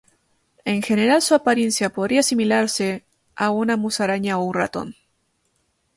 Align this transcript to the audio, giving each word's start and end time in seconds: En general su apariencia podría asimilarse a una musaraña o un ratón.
En 0.65 0.81
general 0.81 1.21
su 1.21 1.35
apariencia 1.35 1.91
podría 1.91 2.21
asimilarse 2.21 3.05
a 3.35 3.51
una 3.51 3.77
musaraña 3.77 4.39
o 4.39 4.43
un 4.43 4.55
ratón. 4.55 4.95